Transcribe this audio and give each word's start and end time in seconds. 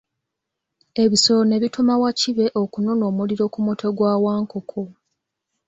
Ebisolo 1.03 1.41
ne 1.45 1.57
bituma 1.63 1.93
Wakibe 2.01 2.45
okunona 2.61 3.03
omuliro 3.11 3.45
ku 3.53 3.59
mutwe 3.65 3.89
gwa 3.97 4.13
Wankoko. 4.23 4.81